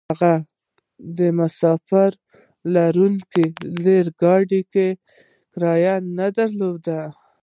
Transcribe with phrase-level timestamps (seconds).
[0.09, 0.31] هغه
[1.17, 2.11] د مساپر
[2.73, 3.43] وړونکي
[3.83, 6.99] ريل ګاډي کرايه نه درلوده.